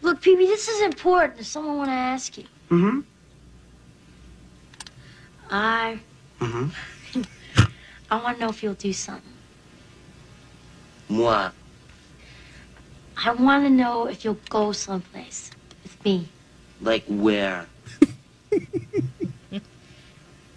[0.04, 1.36] Look, Pee-wee, this is important.
[1.36, 2.44] There's someone want to ask you.
[2.70, 3.00] Mm-hmm.
[5.50, 6.00] I,
[6.40, 7.22] Mm-hmm.
[8.12, 9.32] I want to know if you'll do something.
[11.08, 11.54] What?
[13.26, 15.52] I want to know if you'll go someplace
[15.84, 16.28] with me.
[16.82, 17.66] Like where?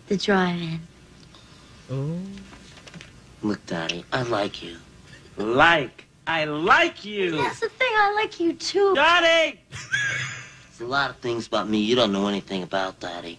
[0.09, 0.80] The drive-in.
[1.90, 2.18] Oh.
[3.42, 4.76] Look, Dottie, I like you.
[5.37, 6.06] Like?
[6.26, 7.32] I like you.
[7.32, 7.88] That's the thing.
[7.92, 8.94] I like you too.
[8.94, 9.60] Dottie!
[9.70, 13.38] There's a lot of things about me you don't know anything about, Dottie.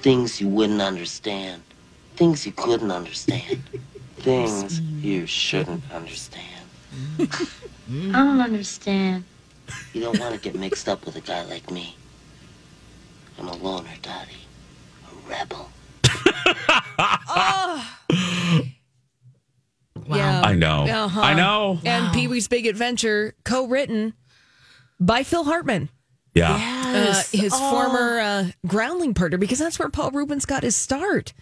[0.00, 1.62] Things you wouldn't understand.
[2.16, 3.62] Things you couldn't understand.
[4.18, 6.64] Things you shouldn't understand.
[7.18, 9.24] I don't understand.
[9.92, 11.94] You don't want to get mixed up with a guy like me.
[13.38, 14.46] I'm a loner, Dottie.
[15.10, 15.68] A rebel.
[17.30, 17.97] Oh.
[20.16, 20.40] Yeah.
[20.42, 20.84] I know.
[20.86, 21.20] Uh-huh.
[21.20, 21.78] I know.
[21.84, 24.14] And Pee Wee's Big Adventure, co written
[25.00, 25.90] by Phil Hartman.
[26.34, 26.52] Yeah.
[26.54, 27.70] Uh, his Oh.
[27.70, 31.32] former uh, groundling partner, because that's where Paul Reubens got his start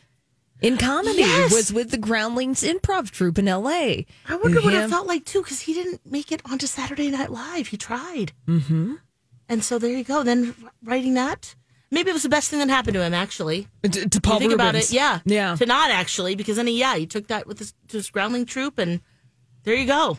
[0.62, 1.52] in comedy, Yes.
[1.52, 4.06] was with the Groundlings improv troupe in L.A.
[4.26, 7.30] I wonder what it felt like too, because he didn't make it onto Saturday Night
[7.30, 7.66] Live.
[7.68, 8.94] He tried, Mm-hmm.
[9.50, 10.22] and so there you go.
[10.22, 11.54] Then writing that,
[11.90, 13.14] maybe it was the best thing that happened to him.
[13.14, 14.90] Actually, to, to Paul think about Reubens.
[14.90, 15.56] it, yeah, Yeah.
[15.56, 18.46] To not actually, because then he, yeah, he took that with his, to his groundling
[18.46, 19.00] troupe, and
[19.64, 20.18] there you go.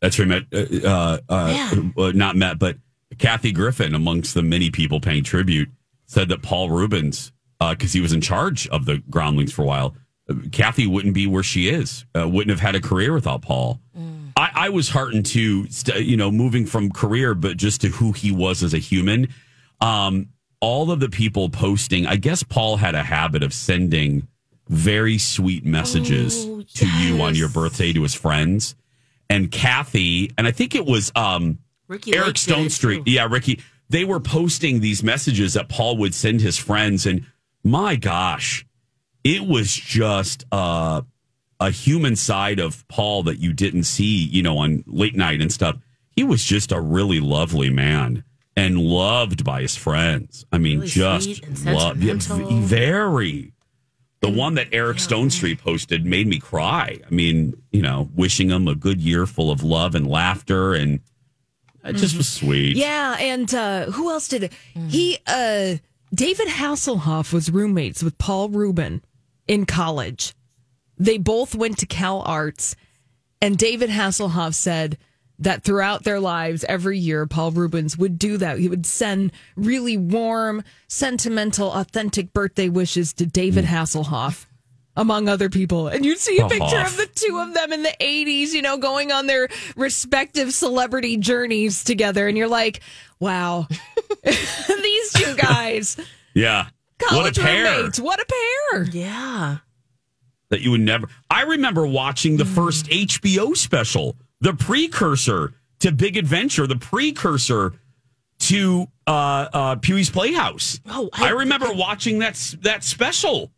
[0.00, 2.76] That's where he met, uh, uh, uh, uh, not Matt, but
[3.18, 5.68] Kathy Griffin, amongst the many people paying tribute,
[6.06, 9.96] said that Paul Reubens, because he was in charge of the groundlings for a while,
[10.30, 13.80] uh, Kathy wouldn't be where she is, uh, wouldn't have had a career without Paul.
[14.36, 18.12] I, I was heartened to, st- you know, moving from career, but just to who
[18.12, 19.28] he was as a human.
[19.80, 20.28] Um,
[20.60, 24.26] all of the people posting, I guess Paul had a habit of sending
[24.68, 28.74] very sweet messages Oh, to you on your birthday to his friends.
[29.30, 33.04] And Kathy, and I think it was um, Ricky Eric Lake Stonestreet.
[33.04, 33.10] too.
[33.10, 33.60] Yeah, Ricky.
[33.90, 37.06] They were posting these messages that Paul would send his friends.
[37.06, 37.24] And
[37.64, 38.66] my gosh,
[39.24, 41.02] it was just uh,
[41.60, 45.52] a human side of Paul that you didn't see, you know, on late night and
[45.52, 45.76] stuff.
[46.10, 48.24] He was just a really lovely man
[48.58, 50.44] and loved by his friends.
[50.50, 52.02] I mean, Really just sweet loved.
[52.02, 53.52] Yeah, very.
[54.20, 56.98] The one that Eric Stonestreet posted made me cry.
[57.06, 60.98] I mean, you know, wishing him a good year full of love and laughter, and
[61.84, 62.76] it just was sweet.
[62.76, 64.52] Yeah, and uh, who else did it?
[64.88, 65.76] He, uh,
[66.12, 69.02] David Hasselhoff was roommates with Paul Rubin
[69.46, 70.34] in college.
[70.96, 72.74] They both went to Cal Arts,
[73.40, 74.98] and David Hasselhoff said
[75.38, 78.58] that throughout their lives, every year, Paul Reubens would do that.
[78.58, 83.68] He would send really warm, sentimental, authentic birthday wishes to David mm.
[83.68, 84.46] Hasselhoff.
[84.96, 85.86] Among other people.
[85.86, 88.78] And you'd see a picture of the two of them in the 80s, you know,
[88.78, 92.26] going on their respective celebrity journeys together.
[92.26, 92.80] And you're like,
[93.20, 93.68] wow,
[94.24, 95.96] these two guys,
[96.34, 96.66] Yeah.
[96.98, 98.84] college what a pair roommates, what a pair.
[98.86, 99.58] Yeah.
[100.48, 101.08] that you would never.
[101.30, 102.54] I remember watching the mm.
[102.54, 107.74] first HBO special, the precursor to Big Adventure, the precursor
[108.40, 110.80] to uh, uh, Pee Wee's Playhouse.
[110.86, 113.50] Oh, I, I- remember watching that that special.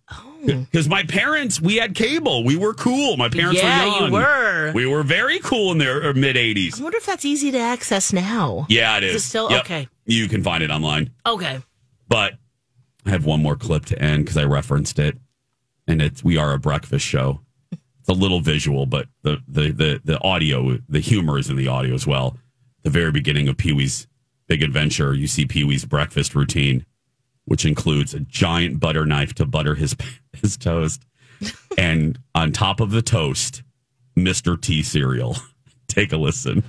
[0.43, 2.45] Because my parents, we had cable.
[2.45, 3.19] We were cool.
[3.19, 4.11] My parents Yeah, were you young.
[4.13, 4.73] were.
[4.75, 6.81] We were very cool in their mid 80s.
[6.81, 8.65] I wonder if that's easy to access now.
[8.71, 9.23] Yeah, it Is is.
[9.23, 9.61] it still Yep.
[9.67, 9.89] okay?
[10.07, 11.11] You can find it online.
[11.27, 11.61] Okay.
[12.09, 12.39] But
[13.05, 15.19] I have one more clip to end because I referenced it,
[15.87, 17.43] and it's we are a breakfast show.
[18.11, 21.95] A little visual, but the the the the audio, the humor is in the audio
[21.95, 22.37] as well.
[22.83, 24.09] The very beginning of Pee Wee's
[24.49, 26.85] Big Adventure, you see Pee Wee's breakfast routine,
[27.45, 29.95] which includes a giant butter knife to butter his
[30.33, 31.07] his toast,
[31.79, 33.63] and on top of the toast,
[34.19, 34.61] Mr.
[34.61, 35.37] T cereal.
[35.87, 36.65] Take a listen.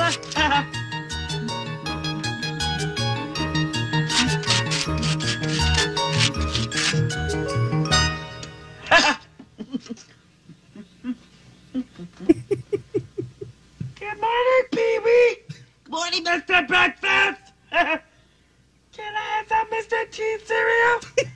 [15.06, 15.36] Pee
[15.88, 16.66] Morning, Mr.
[16.66, 17.52] Breakfast.
[17.70, 20.10] Can I have some Mr.
[20.10, 21.00] T cereal?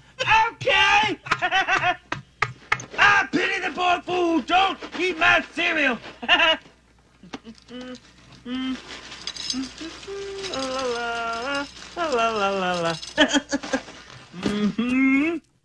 [0.48, 1.18] okay.
[1.30, 1.96] I
[2.98, 4.40] ah, pity the poor fool.
[4.40, 5.98] Don't eat my cereal.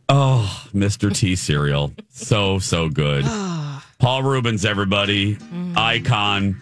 [0.07, 1.15] Oh, Mr.
[1.15, 1.91] T cereal.
[2.09, 3.25] So, so good.
[3.97, 5.35] Paul Reubens, everybody.
[5.35, 5.77] Mm-hmm.
[5.77, 6.61] Icon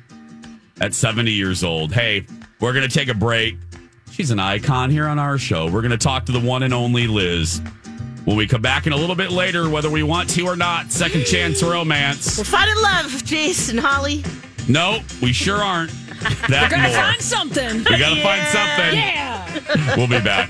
[0.82, 1.92] at 70 years old.
[1.94, 2.26] Hey,
[2.60, 3.58] we're going to take a break.
[4.12, 5.66] She's an icon here on our show.
[5.66, 7.62] We're going to talk to the one and only Liz.
[8.26, 10.92] When we come back in a little bit later, whether we want to or not,
[10.92, 12.38] second chance romance.
[12.38, 14.24] We're finding love, Jason, Holly.
[14.70, 15.92] No, we sure aren't.
[16.48, 16.96] That We're gonna more.
[16.98, 17.78] find something.
[17.80, 18.96] We got to find something.
[18.96, 19.96] Yeah.
[19.98, 20.50] We'll be back.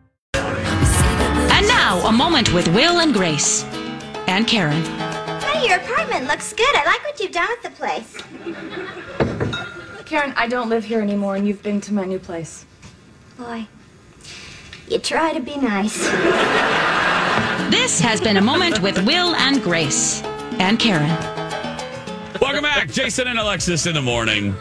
[1.61, 3.63] And now, a moment with Will and Grace.
[4.25, 4.81] And Karen.
[5.41, 6.75] Hey, your apartment looks good.
[6.75, 8.17] I like what you've done with the place.
[10.05, 12.65] Karen, I don't live here anymore, and you've been to my new place.
[13.37, 13.67] Boy,
[14.87, 15.99] you try to be nice.
[17.69, 20.23] This has been a moment with Will and Grace.
[20.53, 21.09] And Karen.
[22.41, 24.55] Welcome back, Jason and Alexis in the morning.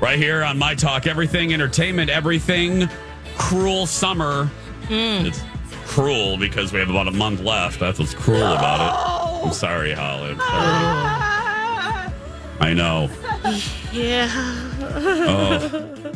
[0.00, 2.88] Right here on My Talk, everything entertainment, everything
[3.36, 4.48] cruel summer.
[4.86, 5.26] Hmm.
[5.26, 5.42] It's
[5.88, 7.80] cruel because we have about a month left.
[7.80, 9.46] That's what's cruel about it.
[9.46, 10.30] I'm sorry, Holly.
[10.30, 10.48] I'm sorry.
[10.50, 12.12] Ah!
[12.60, 13.10] I know.
[13.92, 14.28] Yeah.
[14.80, 16.12] Oh.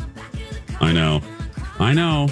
[0.79, 1.21] I know.
[1.79, 2.29] I know.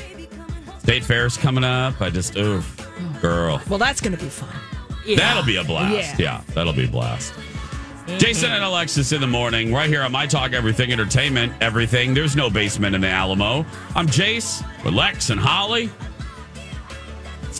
[0.79, 1.99] State Fair's coming up.
[2.01, 2.89] I just, oof,
[3.21, 3.61] girl.
[3.69, 4.49] Well, that's going to be fun.
[5.15, 6.19] That'll be a blast.
[6.19, 6.37] Yeah.
[6.37, 7.33] Yeah, that'll be a blast.
[7.33, 8.17] Mm-hmm.
[8.17, 12.13] Jason and Alexis in the morning, right here on My Talk Everything Entertainment, everything.
[12.13, 13.65] There's no basement in the Alamo.
[13.95, 15.89] I'm Jace with Lex and Holly.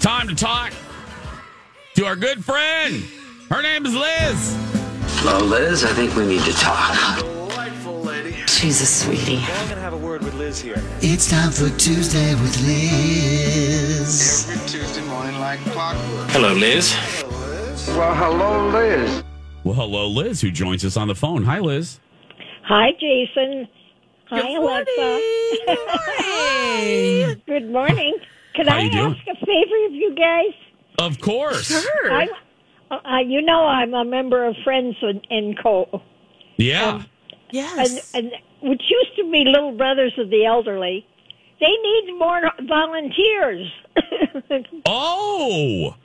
[0.02, 0.74] It's time to talk
[1.94, 3.04] to our good friend.
[3.52, 4.58] Her name is Liz.
[5.20, 5.84] Hello, Liz.
[5.84, 7.24] I think we need to talk.
[8.48, 9.38] Jesus, sweetie.
[9.38, 10.82] I'm gonna have a word with Liz here.
[11.02, 14.50] It's time for Tuesday with Liz.
[14.50, 16.32] Every Tuesday morning like clockwork.
[16.32, 16.96] Hello, Liz.
[17.90, 19.24] Well, hello, Liz.
[19.64, 21.44] Well, hello, Liz, who joins us on the phone.
[21.44, 22.00] Hi, Liz.
[22.64, 23.68] Hi, Jason.
[24.32, 25.20] Hi, Alexa.
[26.18, 27.36] Hi.
[27.46, 28.16] Good morning.
[28.56, 29.16] Can How I you doing?
[29.28, 30.54] ask a favor of you guys?
[31.00, 31.72] Of course.
[32.12, 32.30] I'm,
[32.92, 36.02] uh, you know I'm a member of Friends and, and Co.
[36.58, 37.04] Yeah.
[37.52, 38.14] Yes.
[38.14, 38.34] And, and
[38.70, 41.06] which used to be Little Brothers of the Elderly.
[41.60, 43.72] They need more volunteers.
[44.86, 45.96] oh,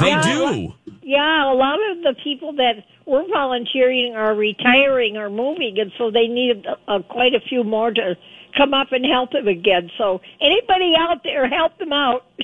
[0.00, 0.72] they Yeah, do.
[1.02, 6.10] Yeah, a lot of the people that were volunteering are retiring or moving, and so
[6.10, 8.14] they need uh, quite a few more to
[8.56, 9.90] come up and help them again.
[9.98, 12.24] So anybody out there, help them out.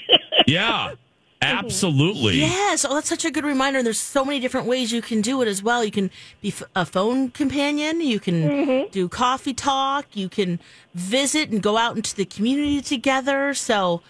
[0.46, 0.94] Yeah,
[1.42, 2.38] absolutely.
[2.38, 2.84] Yes.
[2.84, 3.78] Oh, that's such a good reminder.
[3.80, 5.84] And there's so many different ways you can do it as well.
[5.84, 8.00] You can be f- a phone companion.
[8.00, 8.90] You can Mm-hmm.
[8.92, 10.06] do coffee talk.
[10.14, 10.58] You can
[10.94, 13.52] visit and go out into the community together.
[13.54, 14.00] So,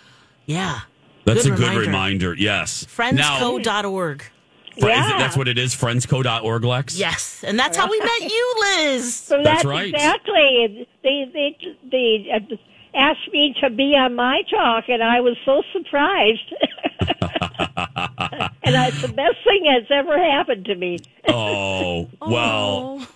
[0.46, 0.80] yeah.
[1.24, 1.80] That's Good a good reminder.
[1.80, 2.34] reminder.
[2.34, 2.86] Yes.
[2.98, 4.22] Now, Friendsco.org.
[4.80, 5.18] Fri- is it- Yeah.
[5.18, 5.74] that's what it is.
[5.74, 6.98] Friendsco.org, Lex.
[6.98, 7.42] Yes.
[7.46, 9.14] And that's how we met you, Liz.
[9.28, 9.88] So That's that's, right.
[9.92, 10.86] exactly.
[11.02, 11.56] They they
[11.90, 12.56] they uh,
[12.94, 16.52] asked me to be on my talk, and I was so surprised.
[17.00, 20.98] and it's the best thing that's ever happened to me.
[21.28, 23.06] Oh well,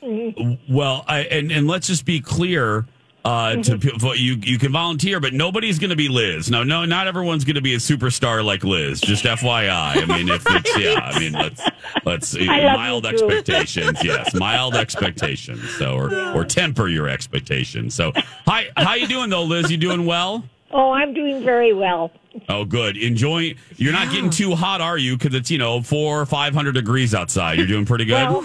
[0.68, 2.87] well, I, and and let's just be clear.
[3.24, 6.50] Uh, to people, you you can volunteer, but nobody's going to be Liz.
[6.50, 9.00] No, no, not everyone's going to be a superstar like Liz.
[9.00, 9.68] Just FYI.
[9.70, 11.62] I mean, if it's yeah, I mean, let's
[12.04, 13.98] let's mild expectations.
[14.02, 15.68] Yes, mild expectations.
[15.76, 17.94] So or or temper your expectations.
[17.94, 18.12] So
[18.44, 19.70] hi, how you doing though, Liz?
[19.70, 20.44] You doing well?
[20.72, 22.11] Oh, I'm doing very well.
[22.48, 22.96] Oh, good.
[22.96, 23.56] Enjoying.
[23.76, 25.16] You're not getting too hot, are you?
[25.16, 27.58] Because it's you know four or five hundred degrees outside.
[27.58, 28.28] You're doing pretty good.
[28.28, 28.42] Well,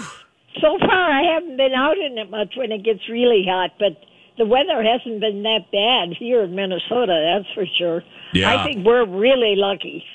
[0.60, 3.96] so far I haven't been out in it much when it gets really hot, but
[4.38, 7.34] the weather hasn't been that bad here in Minnesota.
[7.42, 8.02] That's for sure.
[8.32, 8.54] Yeah.
[8.56, 10.04] I think we're really lucky.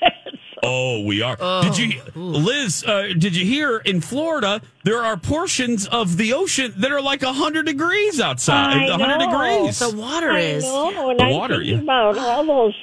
[0.66, 1.36] Oh, we are.
[1.62, 2.84] Did you, Liz?
[2.84, 7.22] Uh, did you hear in Florida there are portions of the ocean that are like
[7.22, 8.88] hundred degrees outside?
[8.88, 9.30] I hundred know.
[9.58, 9.78] degrees.
[9.78, 10.64] The water I is.
[10.64, 11.82] know, and The I'm water, thinking yeah.
[11.82, 12.74] about all those,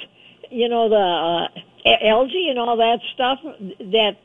[0.50, 1.46] you know, the
[1.90, 4.16] uh, algae and all that stuff that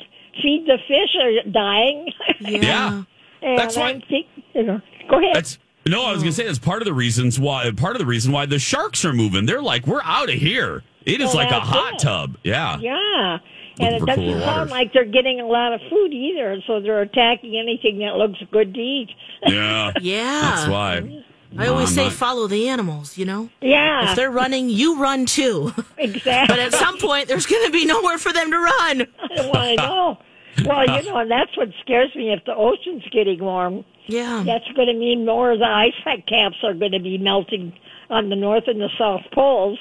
[0.44, 2.12] feed the fish are dying.
[2.40, 3.04] Yeah.
[3.42, 5.36] and That's why- I'm think, you know, go ahead.
[5.36, 6.06] That's no.
[6.06, 6.34] I was gonna oh.
[6.34, 7.70] say that's part of the reasons why.
[7.72, 9.46] Part of the reason why the sharks are moving.
[9.46, 10.84] They're like, we're out of here.
[11.06, 12.00] It is Well, like oh, a hot it.
[12.00, 12.38] tub.
[12.44, 12.78] Yeah.
[12.80, 13.38] Yeah.
[13.80, 14.72] Looking And it doesn't sound waters.
[14.72, 18.74] like they're getting a lot of food either, so they're attacking anything that looks good
[18.74, 19.10] to eat.
[19.46, 19.92] Yeah.
[20.02, 20.42] Yeah.
[20.42, 21.24] That's why.
[21.58, 23.50] I always I'm say not- follow the animals, you know?
[23.62, 24.10] Yeah.
[24.10, 25.74] If they're running, you run too.
[25.98, 26.54] Exactly.
[26.56, 29.08] But at some point, there's going to be nowhere for them to run.
[29.38, 30.18] well, I know.
[30.66, 32.34] Well, you know, and that's what scares me.
[32.34, 34.44] If the ocean's getting warm, Yeah.
[34.46, 35.94] that's going to mean more of the ice
[36.28, 37.74] caps are going to be melting
[38.10, 39.80] on the north and the south poles.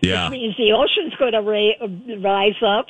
[0.00, 0.28] Yeah.
[0.30, 2.86] Which means the ocean's going to ra- rise up,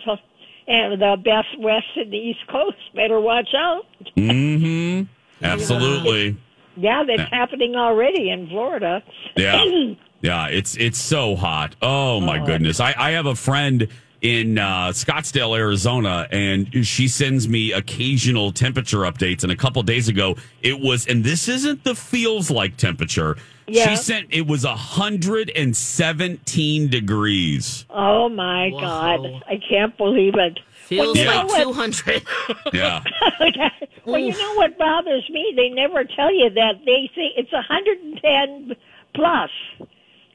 [0.66, 3.86] and the best west and the east coast better watch out.
[4.16, 5.04] Mm-hmm.
[5.44, 6.36] Absolutely.
[6.76, 7.28] Yeah, that's Yeah.
[7.30, 9.02] happening already in Florida.
[9.36, 9.64] Yeah.
[10.20, 11.76] Yeah, it's it's so hot.
[11.80, 12.80] Oh my goodness.
[12.80, 13.86] I, I have a friend
[14.20, 19.42] in uh, Scottsdale, Arizona, and she sends me occasional temperature updates.
[19.42, 23.36] And a couple days ago, it was, and this isn't the feels like temperature.
[23.66, 23.90] Yeah.
[23.90, 27.84] She sent it was hundred and seventeen degrees.
[27.90, 29.20] Oh my God!
[29.46, 30.58] I can't believe it.
[30.86, 32.22] Feels you know like what- 200.
[32.72, 33.02] Yeah.
[34.06, 35.52] well, you know what bothers me?
[35.54, 36.80] They never tell you that.
[36.86, 38.74] They say it's 110
[39.14, 39.50] plus.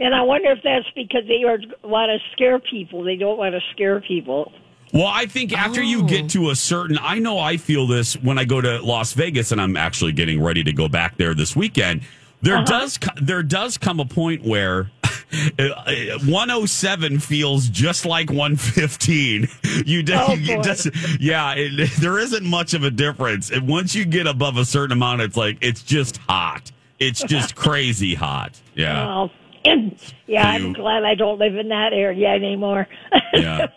[0.03, 3.03] And I wonder if that's because they are, want to scare people.
[3.03, 4.51] They don't want to scare people.
[4.93, 8.37] Well, I think after you get to a certain, I know I feel this when
[8.37, 11.55] I go to Las Vegas, and I'm actually getting ready to go back there this
[11.55, 12.01] weekend.
[12.41, 12.65] There Uh-huh.
[12.65, 14.91] does there does come a point where
[15.57, 19.47] 107 feels just like 115.
[19.85, 20.89] You, do, Oh, you just
[21.19, 23.49] yeah, it, there isn't much of a difference.
[23.51, 26.71] And once you get above a certain amount, it's like it's just hot.
[26.99, 28.59] It's just crazy hot.
[28.75, 29.27] Yeah.
[29.65, 29.91] Well,
[30.27, 32.87] yeah, I'm glad I don't live in that area anymore.
[33.33, 33.67] Yeah.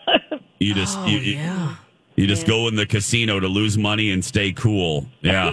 [0.58, 1.68] You just oh, you, you-
[2.16, 5.06] you just go in the casino to lose money and stay cool.
[5.22, 5.50] Yeah.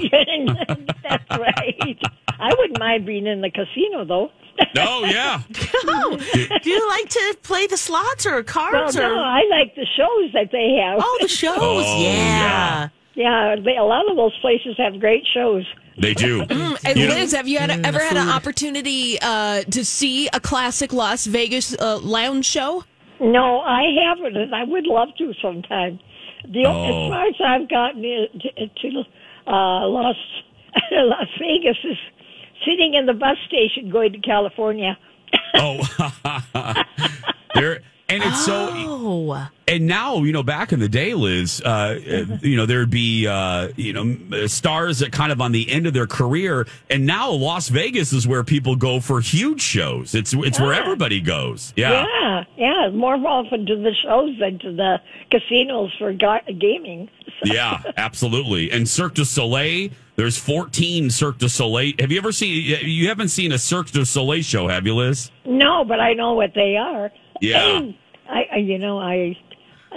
[1.04, 2.00] That's right.
[2.40, 4.32] I wouldn't mind being in the casino, though.
[4.78, 5.42] Oh yeah.
[5.86, 6.18] Oh,
[6.62, 8.96] do you like to play the slots or Well, cards?
[8.96, 11.00] no, I like the shows that they have.
[11.04, 11.58] oh, the shows.
[11.60, 12.10] Oh, yeah.
[12.14, 15.66] Yeah, they, a lot of those places have great shows.
[15.98, 16.42] They do.
[16.50, 20.40] And You know- have you had Mm, ever had an opportunity uh, to see a
[20.40, 22.84] classic Las Vegas uh, lounge show?
[23.20, 26.00] No, I haven't, and I would love to sometime.
[26.50, 26.84] The Oh.
[27.06, 29.04] as far as I've gotten in- to, to
[29.48, 30.16] uh, Las
[30.92, 31.98] Las Vegas is
[32.66, 34.98] sitting in the bus station going to California.
[35.56, 35.78] Oh,
[37.56, 39.48] there, and it's so.
[39.74, 41.98] And now, you know, back in the day, Liz, uh,
[42.44, 45.94] you know, there'd be, uh, you know, stars that kind of on the end of
[45.94, 50.14] their career, and now Las Vegas is where people go for huge shows.
[50.14, 50.80] It's it's where Ah.
[50.80, 51.74] everybody goes.
[51.76, 52.06] Yeah.
[52.22, 55.02] yeah, yeah, more often to the shows than to the
[55.32, 57.10] casinos for ga- gaming.
[57.46, 58.72] Yeah, absolutely.
[58.72, 61.94] And Cirque du Soleil, there's 14 Cirque du Soleil.
[62.00, 62.78] Have you ever seen?
[62.86, 65.30] You haven't seen a Cirque du Soleil show, have you, Liz?
[65.46, 67.12] No, but I know what they are.
[67.42, 67.82] Yeah.
[68.30, 69.36] I, I you know, I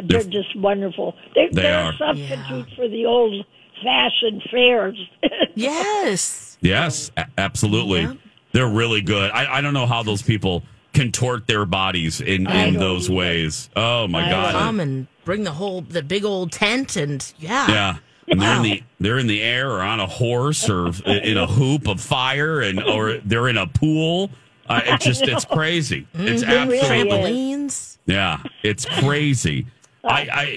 [0.04, 1.14] they're just wonderful.
[1.34, 1.92] They're, They they're are.
[1.92, 3.44] a substitute for the old
[3.82, 4.98] fashioned fairs.
[5.54, 6.58] Yes.
[6.60, 8.06] Yes, a- absolutely.
[8.52, 9.30] They're really good.
[9.32, 10.62] I, I don't know how those people
[10.94, 13.68] contort their bodies in, in don't those ways.
[13.76, 14.52] Oh my god.
[14.52, 17.66] Come and bring the whole the big old tent and yeah.
[17.70, 17.96] Yeah.
[18.28, 21.46] And they're in the they're in the air or on a horse or in a
[21.46, 24.30] hoop of fire and or they're in a pool.
[24.68, 26.06] Uh, it's just it's crazy.
[26.14, 26.48] It's Mhm.
[26.48, 27.98] absolutely trampolines.
[28.06, 28.42] yeah.
[28.62, 29.66] It's crazy.
[30.06, 30.56] I I.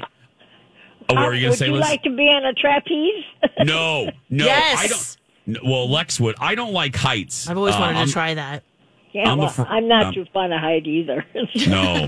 [1.10, 1.70] Oh, what were you gonna say?
[1.70, 3.24] Would you like to be on a trapeze?
[3.66, 4.80] no, no, Yes.
[4.80, 5.66] I don't.
[5.66, 6.36] Well, Lex would.
[6.40, 7.50] I don't like heights.
[7.50, 8.64] I've always Uh, wanted I'm- to try that.
[9.12, 11.26] Yeah, I'm a well, fr- I'm not um, too fond of height either.
[11.68, 12.08] No,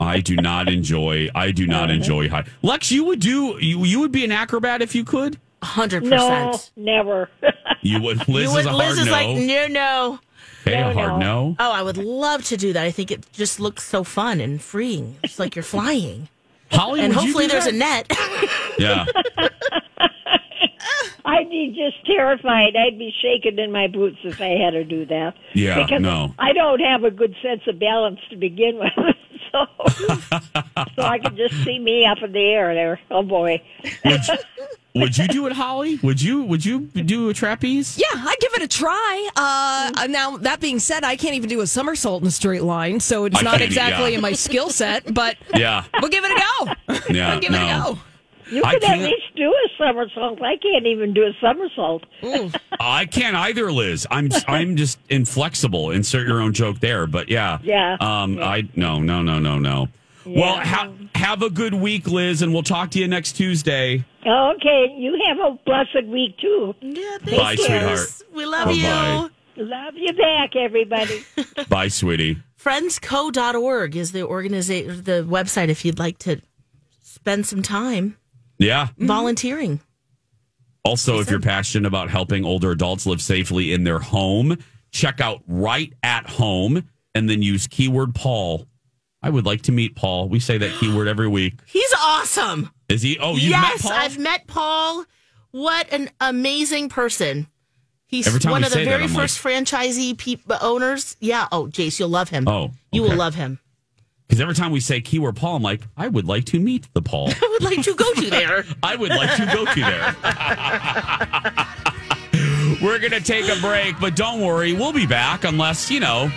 [0.00, 1.28] I do not enjoy.
[1.34, 2.44] I do not enjoy high.
[2.62, 3.58] Lex, you would do.
[3.60, 5.38] You you would be an acrobat if you could.
[5.62, 6.16] Hundred no,
[6.50, 6.70] percent.
[6.76, 7.28] never.
[7.82, 8.26] You would.
[8.28, 9.12] Liz you is a would- hard Liz is no.
[9.12, 10.18] like no, no.
[10.66, 11.56] okay, no, a hard no.
[11.58, 12.84] Oh, I would love to do that.
[12.84, 15.16] I think it just looks so fun and freeing.
[15.22, 16.28] It's like you're flying.
[16.70, 17.74] Holly, and would you hopefully do there's that?
[17.74, 18.12] a net.
[18.78, 19.04] Yeah.
[21.24, 22.74] I'd be just terrified.
[22.76, 25.34] I'd be shaking in my boots if I had to do that.
[25.54, 26.34] Yeah, because no.
[26.38, 28.92] I don't have a good sense of balance to begin with.
[29.52, 29.66] So,
[30.96, 33.00] so I could just see me up in the air there.
[33.10, 33.62] Oh boy.
[34.04, 34.34] Would you,
[34.94, 35.98] would you do it, Holly?
[36.02, 36.42] Would you?
[36.44, 37.98] Would you do a trapeze?
[37.98, 39.28] Yeah, I'd give it a try.
[39.36, 43.00] Uh, now, that being said, I can't even do a somersault in a straight line,
[43.00, 44.16] so it's I not exactly yeah.
[44.16, 45.84] in my skill set, but Yeah.
[46.00, 47.04] we'll give it a go.
[47.14, 47.30] Yeah.
[47.30, 47.98] We'll give it a go.
[48.50, 50.42] You I could at least do a somersault.
[50.42, 52.04] I can't even do a somersault.
[52.80, 54.06] I can't either, Liz.
[54.10, 55.90] I'm I'm just inflexible.
[55.90, 57.58] Insert your own joke there, but yeah.
[57.62, 57.96] Yeah.
[58.00, 58.38] Um.
[58.42, 59.88] I no no no no no.
[60.26, 64.04] Well, ha- have a good week, Liz, and we'll talk to you next Tuesday.
[64.20, 66.74] Okay, you have a blessed week too.
[66.82, 68.22] Yeah, Bye, sweetheart.
[68.34, 69.28] We love Bye-bye.
[69.56, 69.64] you.
[69.64, 71.24] Love you back, everybody.
[71.68, 72.36] Bye, sweetie.
[72.62, 76.40] Friendsco.org is the organization, the website if you'd like to
[77.02, 78.16] spend some time
[78.60, 78.86] Yeah.
[78.86, 79.06] Mm-hmm.
[79.06, 79.80] volunteering.
[80.84, 84.56] Also, if you're passionate about helping older adults live safely in their home,
[84.92, 88.66] check out Right at Home and then use keyword Paul.
[89.22, 90.28] I would like to meet Paul.
[90.28, 91.54] We say that keyword every week.
[91.66, 92.70] He's awesome.
[92.88, 93.18] Is he?
[93.18, 94.00] Oh, you've yes, met Paul?
[94.00, 95.04] I've met Paul.
[95.50, 97.46] What an amazing person.
[98.06, 101.16] He's Every time one we of the say that, very I'm first franchisee peop owners.
[101.20, 101.46] Yeah.
[101.52, 102.48] Oh, Jace, you'll love him.
[102.48, 103.18] Oh, you will okay.
[103.18, 103.60] love him.
[104.30, 107.02] Because every time we say keyword Paul, I'm like, I would like to meet the
[107.02, 107.30] Paul.
[107.42, 108.64] I would like to go to there.
[108.82, 110.14] I would like to go to there.
[112.80, 116.30] We're going to take a break, but don't worry, we'll be back unless, you know,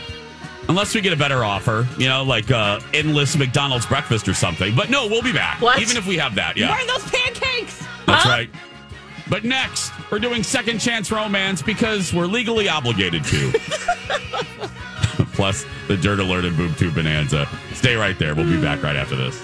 [0.69, 4.73] unless we get a better offer, you know, like uh, endless McDonald's breakfast or something.
[4.75, 5.61] But no, we'll be back.
[5.61, 5.79] What?
[5.79, 6.73] Even if we have that, yeah.
[6.73, 7.85] Bring those pancakes.
[8.07, 8.49] That's right.
[9.29, 13.53] But next, we're doing second chance romance because we're legally obligated to.
[15.33, 17.47] Plus the dirt alert and boob tube bonanza.
[17.73, 18.35] Stay right there.
[18.35, 19.41] We'll be back right after this.